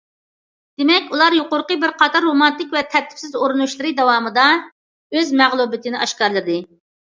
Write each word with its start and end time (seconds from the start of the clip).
دېمەك 0.81 1.11
ئۇلار 1.11 1.37
يۇقىرىقى 1.39 1.77
بىر 1.83 1.93
قاتار 1.99 2.25
رومانتىك 2.29 2.73
ۋە 2.79 2.83
تەرتىپسىز 2.95 3.37
ئۇرۇنۇشلىرى 3.43 3.95
داۋامىدا 4.03 4.49
ئۆز 4.57 5.33
مەغلۇبىيىتىنى 5.45 6.03
ئاشكارىلىدى. 6.05 6.61